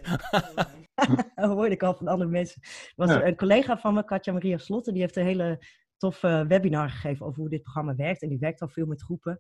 dat 1.35 1.51
hoorde 1.55 1.75
ik 1.75 1.83
al 1.83 1.95
van 1.95 2.09
andere 2.09 2.31
mensen. 2.31 2.61
Er 2.63 2.93
was 2.95 3.11
Ja. 3.11 3.25
een 3.25 3.37
collega 3.37 3.79
van 3.79 3.95
me, 3.95 4.05
Katja 4.05 4.33
Maria 4.33 4.59
Slotten, 4.59 4.93
die 4.93 5.03
heeft 5.03 5.17
een 5.17 5.25
hele 5.25 5.65
toffe 5.97 6.45
webinar 6.49 6.91
gegeven 6.91 7.27
over 7.27 7.41
hoe 7.41 7.49
dit 7.51 7.63
programma 7.63 7.95
werkt. 7.95 8.23
En 8.23 8.29
die 8.29 8.39
werkt 8.39 8.61
al 8.61 8.69
veel 8.69 8.87
met 8.87 9.03
groepen. 9.03 9.39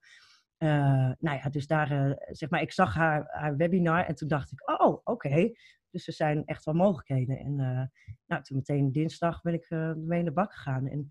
Uh, 0.58 0.70
nou 1.18 1.38
ja, 1.42 1.48
dus 1.50 1.66
daar, 1.66 1.92
uh, 1.92 2.12
zeg 2.30 2.50
maar, 2.50 2.60
ik 2.62 2.72
zag 2.72 2.94
haar, 2.94 3.24
haar 3.26 3.56
webinar 3.56 4.04
en 4.04 4.14
toen 4.14 4.28
dacht 4.28 4.52
ik, 4.52 4.70
oh, 4.80 5.00
oké. 5.04 5.52
Dus 5.90 6.06
er 6.06 6.12
zijn 6.12 6.44
echt 6.44 6.64
wel 6.64 6.74
mogelijkheden. 6.74 7.38
En 7.38 7.52
uh, 7.58 7.82
nou, 8.26 8.42
toen 8.42 8.56
meteen 8.56 8.92
dinsdag 8.92 9.42
ben 9.42 9.54
ik 9.54 9.66
mee 9.96 10.18
in 10.18 10.24
de 10.24 10.32
bak 10.32 10.52
gegaan. 10.52 10.86
En 10.86 11.08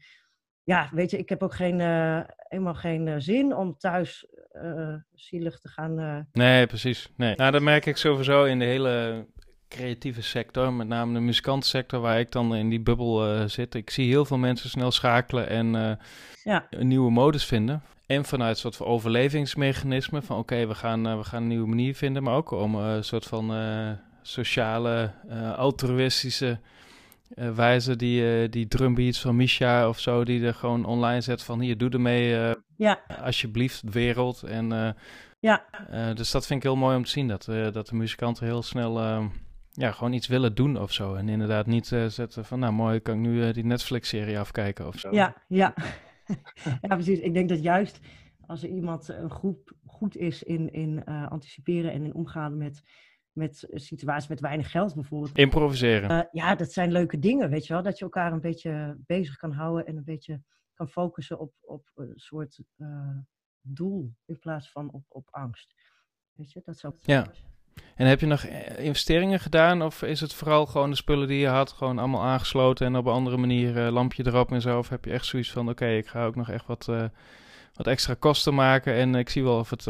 ja, 0.63 0.89
weet 0.91 1.11
je, 1.11 1.17
ik 1.17 1.29
heb 1.29 1.43
ook 1.43 1.53
geen, 1.53 1.79
helemaal 2.37 2.73
geen 2.73 3.21
zin 3.21 3.55
om 3.55 3.77
thuis 3.77 4.25
zielig 5.13 5.59
te 5.59 5.67
gaan. 5.67 6.25
Nee, 6.31 6.67
precies. 6.67 7.09
Nee. 7.15 7.35
Nou, 7.35 7.51
dat 7.51 7.61
merk 7.61 7.85
ik 7.85 7.97
sowieso 7.97 8.43
in 8.43 8.59
de 8.59 8.65
hele 8.65 9.25
creatieve 9.67 10.21
sector, 10.21 10.73
met 10.73 10.87
name 10.87 11.13
de 11.13 11.19
muzikantensector, 11.19 11.99
waar 11.99 12.19
ik 12.19 12.31
dan 12.31 12.55
in 12.55 12.69
die 12.69 12.81
bubbel 12.81 13.47
zit. 13.49 13.75
Ik 13.75 13.89
zie 13.89 14.07
heel 14.07 14.25
veel 14.25 14.37
mensen 14.37 14.69
snel 14.69 14.91
schakelen 14.91 15.49
en 15.49 15.97
ja. 16.43 16.67
een 16.69 16.87
nieuwe 16.87 17.11
modus 17.11 17.45
vinden. 17.45 17.83
En 18.05 18.25
vanuit 18.25 18.55
een 18.55 18.61
soort 18.61 18.75
van 18.75 18.85
overlevingsmechanisme 18.85 20.21
van 20.21 20.37
oké, 20.37 20.67
we, 20.67 20.75
gaan, 20.75 21.07
uh, 21.07 21.17
we 21.17 21.23
gaan 21.23 21.41
een 21.41 21.47
nieuwe 21.47 21.67
manier 21.67 21.95
vinden, 21.95 22.23
maar 22.23 22.35
ook 22.35 22.51
om 22.51 22.75
uh, 22.75 22.95
een 22.95 23.03
soort 23.03 23.25
van 23.25 23.57
uh, 23.57 23.91
sociale, 24.21 25.11
altruïstische 25.57 26.59
wijze 27.35 27.95
die, 27.95 28.49
die 28.49 28.67
drumbeats 28.67 29.21
van 29.21 29.35
Misha 29.35 29.87
of 29.87 29.99
zo, 29.99 30.23
die 30.23 30.45
er 30.45 30.53
gewoon 30.53 30.85
online 30.85 31.21
zet 31.21 31.43
van 31.43 31.59
hier, 31.59 31.77
doe 31.77 31.89
ermee 31.89 32.55
ja. 32.77 32.99
alsjeblieft, 33.21 33.81
wereld. 33.91 34.43
En, 34.43 34.95
ja. 35.39 35.65
dus 36.13 36.31
dat 36.31 36.45
vind 36.45 36.59
ik 36.59 36.65
heel 36.65 36.75
mooi 36.75 36.97
om 36.97 37.03
te 37.03 37.09
zien, 37.09 37.27
dat, 37.27 37.45
dat 37.45 37.87
de 37.87 37.95
muzikanten 37.95 38.45
heel 38.45 38.61
snel 38.61 38.99
ja, 39.71 39.91
gewoon 39.91 40.13
iets 40.13 40.27
willen 40.27 40.55
doen 40.55 40.79
of 40.79 40.91
zo. 40.91 41.15
En 41.15 41.29
inderdaad 41.29 41.65
niet 41.65 41.87
zetten 42.07 42.45
van 42.45 42.59
nou 42.59 42.73
mooi, 42.73 42.99
kan 42.99 43.15
ik 43.15 43.19
nu 43.19 43.51
die 43.51 43.65
Netflix-serie 43.65 44.39
afkijken 44.39 44.87
of 44.87 44.99
zo. 44.99 45.11
Ja, 45.11 45.35
ja. 45.47 45.73
ja, 46.81 46.95
precies. 46.95 47.19
Ik 47.19 47.33
denk 47.33 47.49
dat 47.49 47.63
juist 47.63 47.99
als 48.45 48.63
er 48.63 48.69
iemand, 48.69 49.07
een 49.07 49.29
groep, 49.29 49.71
goed 49.85 50.17
is 50.17 50.43
in, 50.43 50.73
in 50.73 51.03
uh, 51.05 51.27
anticiperen 51.27 51.91
en 51.91 52.03
in 52.03 52.13
omgaan 52.13 52.57
met, 52.57 52.83
met 53.33 53.67
situaties 53.71 54.29
met 54.29 54.39
weinig 54.39 54.71
geld 54.71 54.95
bijvoorbeeld. 54.95 55.37
Improviseren. 55.37 56.11
Uh, 56.11 56.21
ja, 56.31 56.55
dat 56.55 56.71
zijn 56.71 56.91
leuke 56.91 57.19
dingen, 57.19 57.49
weet 57.49 57.67
je 57.67 57.73
wel. 57.73 57.83
Dat 57.83 57.97
je 57.97 58.03
elkaar 58.03 58.31
een 58.31 58.41
beetje 58.41 58.97
bezig 59.05 59.35
kan 59.35 59.51
houden 59.51 59.85
en 59.85 59.97
een 59.97 60.03
beetje 60.03 60.41
kan 60.73 60.89
focussen 60.89 61.39
op, 61.39 61.53
op 61.61 61.91
een 61.95 62.11
soort 62.15 62.59
uh, 62.77 63.17
doel 63.61 64.13
in 64.25 64.39
plaats 64.39 64.71
van 64.71 64.91
op, 64.91 65.03
op 65.07 65.27
angst. 65.31 65.73
Weet 66.33 66.51
je, 66.51 66.61
dat 66.63 66.77
zou... 66.77 66.93
Ja. 67.01 67.31
En 67.95 68.07
heb 68.07 68.19
je 68.19 68.25
nog 68.25 68.43
eh, 68.43 68.85
investeringen 68.85 69.39
gedaan 69.39 69.81
of 69.81 70.01
is 70.01 70.19
het 70.19 70.33
vooral 70.33 70.65
gewoon 70.65 70.89
de 70.89 70.95
spullen 70.95 71.27
die 71.27 71.39
je 71.39 71.47
had, 71.47 71.71
gewoon 71.71 71.99
allemaal 71.99 72.23
aangesloten 72.23 72.85
en 72.85 72.95
op 72.95 73.05
een 73.05 73.13
andere 73.13 73.37
manier 73.37 73.77
uh, 73.77 73.91
lampje 73.91 74.25
erop 74.25 74.51
en 74.51 74.61
zo? 74.61 74.77
Of 74.77 74.89
heb 74.89 75.05
je 75.05 75.11
echt 75.11 75.25
zoiets 75.25 75.51
van, 75.51 75.69
oké, 75.69 75.87
ik 75.87 76.07
ga 76.07 76.25
ook 76.25 76.35
nog 76.35 76.49
echt 76.49 76.65
wat, 76.65 76.85
wat 77.73 77.87
extra 77.87 78.13
kosten 78.13 78.53
maken 78.53 78.93
en 78.93 79.15
ik 79.15 79.29
zie 79.29 79.43
wel 79.43 79.59
of 79.59 79.69
het, 79.69 79.87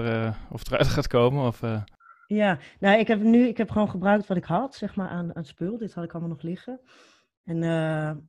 of 0.50 0.60
het 0.60 0.68
eruit 0.72 0.88
gaat 0.98 1.08
komen? 1.08 1.48
Of, 1.48 1.62
Ja, 2.34 2.60
nou 2.80 3.00
ik 3.00 3.08
heb 3.08 3.22
nu, 3.22 3.48
ik 3.48 3.58
heb 3.58 3.70
gewoon 3.70 3.90
gebruikt 3.90 4.28
wat 4.28 4.38
ik 4.38 4.44
had, 4.44 4.76
zeg 4.76 4.96
maar, 4.96 5.10
aan, 5.10 5.36
aan 5.36 5.46
spul. 5.46 5.78
Dit 5.78 5.94
had 5.94 6.04
ik 6.04 6.12
allemaal 6.12 6.32
nog 6.32 6.42
liggen. 6.42 6.80
En, 7.44 7.60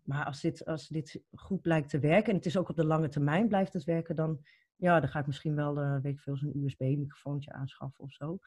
maar 0.04 0.24
als 0.24 0.40
dit, 0.40 0.64
als 0.64 0.88
dit 0.88 1.22
goed 1.34 1.60
blijkt 1.60 1.90
te 1.90 1.98
werken, 1.98 2.30
en 2.30 2.36
het 2.36 2.46
is 2.46 2.56
ook 2.56 2.68
op 2.68 2.76
de 2.76 2.86
lange 2.86 3.08
termijn 3.08 3.48
blijft 3.48 3.72
het 3.72 3.84
werken, 3.84 4.16
dan, 4.16 4.38
ja, 4.76 5.00
dan 5.00 5.08
ga 5.08 5.18
ik 5.18 5.26
misschien 5.26 5.54
wel, 5.54 5.74
weet 5.74 6.12
ik 6.12 6.20
veel, 6.20 6.36
zo'n 6.36 6.64
USB-microfoontje 6.64 7.52
aanschaffen 7.52 8.04
of 8.04 8.12
zo. 8.12 8.38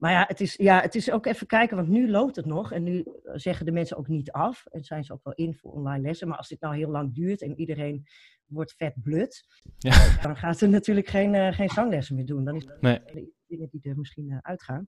Maar 0.00 0.12
ja 0.12 0.24
het, 0.28 0.40
is, 0.40 0.54
ja, 0.54 0.80
het 0.80 0.94
is 0.94 1.10
ook 1.10 1.26
even 1.26 1.46
kijken, 1.46 1.76
want 1.76 1.88
nu 1.88 2.10
loopt 2.10 2.36
het 2.36 2.46
nog. 2.46 2.72
En 2.72 2.82
nu 2.82 3.04
zeggen 3.34 3.66
de 3.66 3.72
mensen 3.72 3.96
ook 3.96 4.08
niet 4.08 4.32
af. 4.32 4.66
En 4.66 4.84
zijn 4.84 5.04
ze 5.04 5.12
ook 5.12 5.24
wel 5.24 5.34
in 5.34 5.54
voor 5.54 5.72
online 5.72 6.02
lessen. 6.02 6.28
Maar 6.28 6.36
als 6.36 6.48
dit 6.48 6.60
nou 6.60 6.76
heel 6.76 6.90
lang 6.90 7.14
duurt 7.14 7.42
en 7.42 7.58
iedereen 7.58 8.06
wordt 8.46 8.74
vet 8.76 8.94
blut. 9.02 9.46
Ja. 9.78 10.20
Dan 10.22 10.36
gaan 10.36 10.54
ze 10.54 10.66
natuurlijk 10.66 11.06
geen, 11.06 11.34
uh, 11.34 11.52
geen 11.52 11.68
zanglessen 11.68 12.16
meer 12.16 12.26
doen. 12.26 12.44
Dan 12.44 12.56
is 12.56 12.66
nee. 12.80 13.32
Dingen 13.50 13.68
die 13.70 13.80
er 13.82 13.98
misschien 13.98 14.30
uh, 14.30 14.38
uitgaan. 14.40 14.86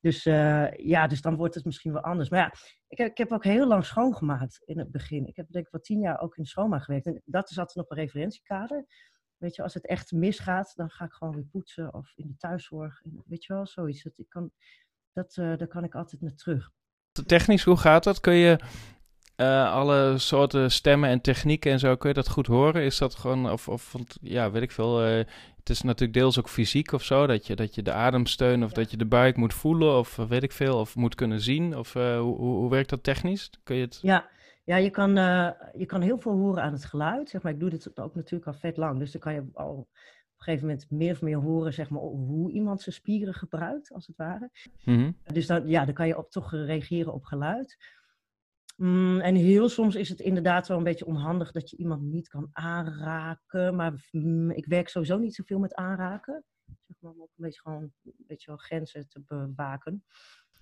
Dus 0.00 0.26
uh, 0.26 0.72
ja, 0.72 1.06
dus 1.06 1.20
dan 1.20 1.36
wordt 1.36 1.54
het 1.54 1.64
misschien 1.64 1.92
wel 1.92 2.02
anders. 2.02 2.28
Maar 2.28 2.40
ja, 2.40 2.52
ik 2.88 2.98
heb, 2.98 3.10
ik 3.10 3.18
heb 3.18 3.32
ook 3.32 3.44
heel 3.44 3.66
lang 3.66 3.84
schoongemaakt 3.84 4.62
in 4.64 4.78
het 4.78 4.90
begin. 4.90 5.26
Ik 5.26 5.36
heb 5.36 5.50
denk 5.50 5.64
ik 5.64 5.72
wel 5.72 5.80
tien 5.80 6.00
jaar 6.00 6.20
ook 6.20 6.36
in 6.36 6.44
schoonmaak 6.44 6.82
gewerkt. 6.82 7.06
En 7.06 7.22
dat 7.24 7.50
is 7.50 7.58
altijd 7.58 7.76
nog 7.76 7.90
een 7.90 7.96
referentiekader. 7.96 8.86
Weet 9.36 9.54
je, 9.54 9.62
als 9.62 9.74
het 9.74 9.86
echt 9.86 10.12
misgaat, 10.12 10.72
dan 10.76 10.90
ga 10.90 11.04
ik 11.04 11.12
gewoon 11.12 11.34
weer 11.34 11.44
poetsen 11.44 11.94
of 11.94 12.12
in 12.14 12.26
de 12.26 12.36
thuiszorg. 12.36 13.02
Weet 13.26 13.44
je 13.44 13.52
wel, 13.52 13.66
zoiets. 13.66 14.02
Dat, 14.02 14.12
ik 14.16 14.28
kan, 14.28 14.50
dat, 15.12 15.36
uh, 15.36 15.56
daar 15.56 15.68
kan 15.68 15.84
ik 15.84 15.94
altijd 15.94 16.20
naar 16.20 16.34
terug. 16.34 16.70
Technisch, 17.26 17.64
hoe 17.64 17.76
gaat 17.76 18.04
dat? 18.04 18.20
Kun 18.20 18.34
je 18.34 18.58
alle 19.36 20.18
soorten 20.18 20.70
stemmen 20.70 21.08
en 21.08 21.20
technieken 21.20 21.72
en 21.72 21.78
zo, 21.78 21.96
kun 21.96 22.08
je 22.08 22.14
dat 22.14 22.28
goed 22.28 22.46
horen? 22.46 22.82
Is 22.82 22.98
dat 22.98 23.14
gewoon, 23.14 23.50
of, 23.50 23.68
of 23.68 23.94
ja, 24.20 24.50
weet 24.50 24.62
ik 24.62 24.72
veel. 24.72 25.24
Het 25.64 25.76
is 25.76 25.82
natuurlijk 25.82 26.18
deels 26.18 26.38
ook 26.38 26.48
fysiek 26.48 26.92
of 26.92 27.02
zo, 27.02 27.26
dat 27.26 27.46
je, 27.46 27.56
dat 27.56 27.74
je 27.74 27.82
de 27.82 27.92
ademsteun 27.92 28.64
of 28.64 28.72
dat 28.72 28.90
je 28.90 28.96
de 28.96 29.06
buik 29.06 29.36
moet 29.36 29.54
voelen 29.54 29.98
of 29.98 30.16
weet 30.16 30.42
ik 30.42 30.52
veel, 30.52 30.78
of 30.78 30.96
moet 30.96 31.14
kunnen 31.14 31.40
zien. 31.40 31.76
Of 31.76 31.92
hoe, 31.92 32.36
hoe 32.36 32.70
werkt 32.70 32.90
dat 32.90 33.02
technisch? 33.02 33.50
Kun 33.62 33.76
je 33.76 33.82
het... 33.82 33.98
Ja, 34.02 34.28
ja, 34.64 34.76
je 34.76 34.90
kan, 34.90 35.18
uh, 35.18 35.50
je 35.76 35.86
kan 35.86 36.00
heel 36.00 36.18
veel 36.18 36.32
horen 36.32 36.62
aan 36.62 36.72
het 36.72 36.84
geluid. 36.84 37.28
Zeg 37.28 37.42
maar, 37.42 37.52
ik 37.52 37.60
doe 37.60 37.70
dit 37.70 38.00
ook 38.00 38.14
natuurlijk 38.14 38.46
al 38.46 38.58
vet 38.60 38.76
lang. 38.76 38.98
Dus 38.98 39.12
dan 39.12 39.20
kan 39.20 39.34
je 39.34 39.44
al 39.52 39.70
op 39.70 39.88
een 40.36 40.44
gegeven 40.44 40.66
moment 40.66 40.90
meer 40.90 41.12
of 41.12 41.22
meer 41.22 41.38
horen 41.38 41.72
zeg 41.72 41.90
maar, 41.90 42.00
hoe 42.00 42.52
iemand 42.52 42.80
zijn 42.80 42.94
spieren 42.94 43.34
gebruikt, 43.34 43.92
als 43.92 44.06
het 44.06 44.16
ware. 44.16 44.50
Mm 44.84 45.16
Dus 45.32 45.46
dan, 45.46 45.68
ja, 45.68 45.84
dan 45.84 45.94
kan 45.94 46.06
je 46.06 46.18
op, 46.18 46.30
toch 46.30 46.52
reageren 46.52 47.12
op 47.12 47.24
geluid. 47.24 47.76
Mm, 48.76 49.20
en 49.20 49.34
heel 49.34 49.68
soms 49.68 49.94
is 49.94 50.08
het 50.08 50.20
inderdaad 50.20 50.68
wel 50.68 50.76
een 50.76 50.84
beetje 50.84 51.06
onhandig 51.06 51.52
dat 51.52 51.70
je 51.70 51.76
iemand 51.76 52.02
niet 52.02 52.28
kan 52.28 52.48
aanraken. 52.52 53.76
Maar 53.76 54.08
mm, 54.10 54.50
ik 54.50 54.66
werk 54.66 54.88
sowieso 54.88 55.18
niet 55.18 55.34
zoveel 55.34 55.58
met 55.58 55.74
aanraken. 55.74 56.44
Zeg 56.64 56.96
maar, 57.00 57.12
om 57.12 57.22
ook 57.22 57.32
een 57.36 57.44
beetje 57.44 57.60
gewoon 57.60 57.82
een 57.82 58.14
beetje 58.16 58.46
wel 58.46 58.56
grenzen 58.56 59.08
te 59.08 59.22
bewaken. 59.26 60.04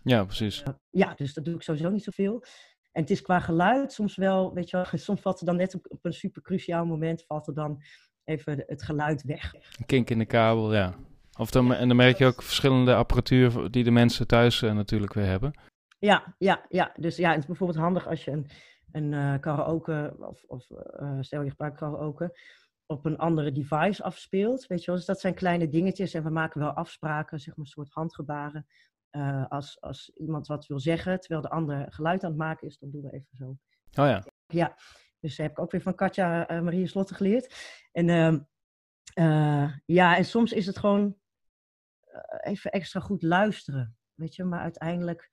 Ja, 0.03 0.25
precies. 0.25 0.63
Uh, 0.63 0.75
ja, 0.91 1.15
dus 1.15 1.35
dat 1.35 1.45
doe 1.45 1.55
ik 1.55 1.63
sowieso 1.63 1.91
niet 1.91 2.05
zoveel. 2.05 2.45
En 2.93 3.01
het 3.01 3.11
is 3.11 3.23
qua 3.23 3.41
geluid 3.41 3.93
soms 3.93 4.17
wel, 4.17 4.55
weet 4.55 4.71
je 4.71 4.77
wel, 4.77 4.87
soms 4.99 5.21
valt 5.21 5.41
er 5.41 5.47
dan 5.47 5.57
net 5.57 5.75
op, 5.75 5.87
op 5.89 6.05
een 6.05 6.13
super 6.13 6.43
cruciaal 6.43 6.85
moment, 6.85 7.25
valt 7.27 7.47
er 7.47 7.55
dan 7.55 7.83
even 8.25 8.65
het 8.67 8.83
geluid 8.83 9.23
weg. 9.23 9.55
Een 9.55 9.87
kink 9.87 10.11
in 10.11 10.19
de 10.19 10.27
kabel, 10.27 10.75
ja. 10.75 10.95
Of 11.39 11.51
dan, 11.51 11.75
en 11.75 11.89
dan 11.89 11.97
merk 11.97 12.19
je 12.19 12.27
ook 12.27 12.43
verschillende 12.43 12.95
apparatuur 12.95 13.71
die 13.71 13.85
de 13.85 13.91
mensen 13.91 14.27
thuis 14.27 14.63
uh, 14.63 14.73
natuurlijk 14.73 15.13
weer 15.13 15.27
hebben. 15.27 15.53
Ja, 16.03 16.35
ja, 16.39 16.65
ja. 16.69 16.93
Dus 16.97 17.17
ja, 17.17 17.31
het 17.31 17.39
is 17.39 17.47
bijvoorbeeld 17.47 17.79
handig 17.79 18.07
als 18.07 18.25
je 18.25 18.31
een, 18.31 18.47
een 18.93 19.13
uh, 19.13 19.39
karaoke, 19.41 20.17
of, 20.19 20.45
of 20.45 20.71
uh, 20.71 21.17
stel 21.21 21.43
je 21.43 21.51
gebruikt 21.51 21.79
karaoke, 21.79 22.39
op 22.87 23.05
een 23.05 23.19
andere 23.19 23.53
device 23.53 24.03
afspeelt. 24.03 24.67
Weet 24.67 24.81
je 24.81 24.87
wel, 24.87 24.97
dus 24.97 25.07
dat 25.07 25.21
zijn 25.21 25.35
kleine 25.35 25.69
dingetjes 25.69 26.15
en 26.15 26.23
we 26.23 26.31
maken 26.31 26.61
wel 26.61 26.71
afspraken, 26.71 27.41
zeg 27.41 27.57
maar 27.57 27.65
een 27.65 27.71
soort 27.71 27.93
handgebaren, 27.93 28.67
uh, 29.11 29.47
als, 29.49 29.81
als 29.81 30.13
iemand 30.15 30.47
wat 30.47 30.67
wil 30.67 30.81
zeggen, 30.81 31.21
terwijl 31.21 31.41
de 31.41 31.51
ander 31.51 31.93
geluid 31.93 32.25
aan 32.25 32.31
het 32.31 32.39
maken 32.39 32.67
is, 32.67 32.79
dan 32.79 32.91
doen 32.91 33.03
we 33.03 33.13
even 33.13 33.37
zo. 33.37 33.45
Oh 34.03 34.09
ja. 34.09 34.25
Ja, 34.47 34.77
dus 35.21 35.37
heb 35.37 35.51
ik 35.51 35.59
ook 35.59 35.71
weer 35.71 35.83
van 35.83 35.95
Katja 35.95 36.47
Marie 36.49 36.87
Slotte 36.87 37.15
geleerd. 37.15 37.55
En 37.93 38.09
uh, 39.15 39.75
ja, 39.85 40.17
en 40.17 40.25
soms 40.25 40.53
is 40.53 40.67
het 40.67 40.79
gewoon 40.79 41.17
even 42.41 42.71
extra 42.71 43.01
goed 43.01 43.23
luisteren. 43.23 43.97
Weet 44.15 44.35
je, 44.35 44.45
maar 44.45 44.61
uiteindelijk, 44.61 45.31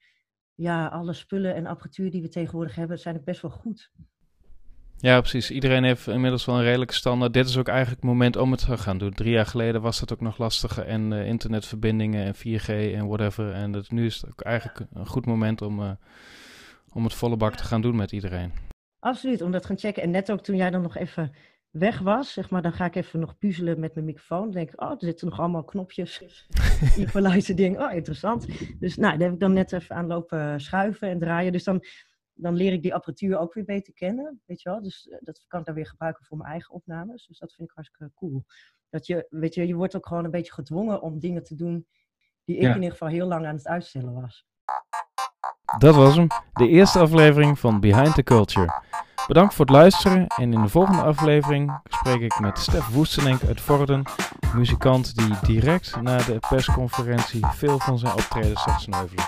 ja, 0.60 0.88
alle 0.88 1.14
spullen 1.14 1.56
en 1.56 1.66
apparatuur 1.66 2.12
die 2.12 2.22
we 2.22 2.30
tegenwoordig 2.30 2.76
hebben, 2.76 3.00
zijn 3.00 3.16
ook 3.16 3.24
best 3.24 3.42
wel 3.42 3.52
goed. 3.52 3.92
Ja, 4.98 5.20
precies. 5.20 5.52
Iedereen 5.52 5.84
heeft 5.84 6.08
inmiddels 6.08 6.46
wel 6.46 6.56
een 6.56 6.64
redelijke 6.64 6.94
standaard. 6.94 7.34
Dit 7.34 7.48
is 7.48 7.58
ook 7.58 7.68
eigenlijk 7.68 8.02
het 8.02 8.10
moment 8.10 8.36
om 8.36 8.52
het 8.52 8.66
te 8.66 8.78
gaan 8.78 8.98
doen. 8.98 9.14
Drie 9.14 9.32
jaar 9.32 9.46
geleden 9.46 9.82
was 9.82 10.00
dat 10.00 10.14
ook 10.14 10.22
nog 10.22 10.38
lastiger. 10.38 10.86
En 10.86 11.12
uh, 11.12 11.28
internetverbindingen 11.28 12.26
en 12.26 12.36
4G 12.36 12.68
en 12.68 13.08
whatever. 13.08 13.54
En 13.54 13.72
dat, 13.72 13.92
nu 13.92 14.06
is 14.06 14.16
het 14.22 14.30
ook 14.30 14.42
eigenlijk 14.42 14.90
een 14.94 15.08
goed 15.08 15.26
moment 15.26 15.62
om, 15.62 15.80
uh, 15.80 15.92
om 16.94 17.04
het 17.04 17.14
volle 17.14 17.38
bak 17.38 17.56
te 17.56 17.64
gaan 17.64 17.82
doen 17.82 17.96
met 17.96 18.12
iedereen. 18.12 18.52
Absoluut, 19.00 19.42
om 19.42 19.52
dat 19.52 19.62
te 19.62 19.68
gaan 19.68 19.78
checken. 19.78 20.04
En 20.04 20.12
net 20.12 20.32
ook 20.32 20.42
toen 20.42 20.56
jij 20.56 20.70
dan 20.70 20.82
nog 20.82 20.96
even 20.96 21.32
weg 21.70 22.00
was, 22.00 22.34
zeg 22.34 22.50
maar, 22.50 22.62
dan 22.62 22.74
ga 22.74 22.86
ik 22.86 22.96
even 22.96 23.20
nog 23.20 23.38
puzzelen 23.38 23.80
met 23.80 23.94
mijn 23.94 24.06
microfoon. 24.06 24.42
Dan 24.42 24.52
denk 24.52 24.72
ik, 24.72 24.82
oh, 24.82 24.92
er 24.92 24.98
zitten 25.00 25.28
nog 25.28 25.40
allemaal 25.40 25.64
knopjes. 25.64 26.48
Equalizer 26.98 27.56
ding, 27.56 27.80
oh, 27.80 27.94
interessant. 27.94 28.48
Dus 28.80 28.96
nou, 28.96 29.18
daar 29.18 29.26
heb 29.26 29.34
ik 29.34 29.40
dan 29.40 29.54
net 29.54 29.72
even 29.72 29.96
aan 29.96 30.08
lopen 30.08 30.62
schuiven 30.62 31.10
en 31.10 31.20
draaien. 31.20 31.52
Dus 31.52 31.64
dan 31.64 31.84
dan 32.40 32.56
leer 32.56 32.74
ik 32.74 32.82
die 32.82 32.94
apparatuur 32.94 33.38
ook 33.38 33.54
weer 33.54 33.66
beter 33.66 33.94
kennen, 33.94 34.42
weet 34.46 34.62
je 34.62 34.70
wel. 34.70 34.82
Dus 34.82 35.08
eh, 35.08 35.18
dat 35.22 35.46
kan 35.48 35.60
ik 35.60 35.66
dan 35.66 35.76
weer 35.76 35.88
gebruiken 35.88 36.26
voor 36.26 36.38
mijn 36.38 36.50
eigen 36.50 36.74
opnames. 36.74 37.28
Dus 37.28 37.38
dat 37.38 37.54
vind 37.54 37.70
ik 37.70 37.76
hartstikke 37.76 38.14
cool. 38.16 38.46
Dat 38.90 39.08
je, 39.08 39.28
weet 39.30 39.54
je, 39.54 39.68
je 39.68 39.76
wordt 39.76 39.96
ook 39.96 40.08
gewoon 40.08 40.26
een 40.26 40.32
beetje 40.32 40.54
gedwongen 40.54 41.02
om 41.02 41.20
dingen 41.20 41.44
te 41.44 41.56
doen 41.56 41.88
die 42.44 42.56
ik 42.56 42.62
in 42.62 42.76
ieder 42.76 42.92
geval 42.92 43.08
heel 43.08 43.28
lang 43.28 43.46
aan 43.46 43.56
het 43.56 43.68
uitstellen 43.68 44.14
was. 44.14 44.48
Dat 45.78 45.96
was 45.96 46.16
hem, 46.16 46.28
de 46.54 46.68
eerste 46.68 47.00
aflevering 47.00 47.60
van 47.60 47.80
Behind 47.80 48.16
the 48.16 48.24
Culture. 48.24 48.82
Bedankt 49.28 49.54
voor 49.54 49.66
het 49.66 49.74
luisteren 49.74 50.28
en 50.28 50.54
in 50.54 50.62
de 50.62 50.68
volgende 50.68 51.02
aflevering 51.02 51.80
spreek 51.84 52.22
ik 52.22 52.40
met 52.40 52.60
Stef 52.60 52.88
Woestenink 52.88 53.44
uit 53.44 53.62
Vorden, 53.62 54.04
muzikant 54.54 55.16
die 55.16 55.36
direct 55.42 56.02
na 56.02 56.18
de 56.18 56.40
persconferentie 56.50 57.46
veel 57.46 57.80
van 57.80 58.00
zijn 58.00 58.14
optredens 58.14 58.64
zag 58.64 58.80
sneuvelen. 58.80 59.26